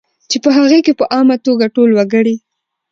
[0.29, 2.35] چې په هغې کې په عامه توګه ټول وګړي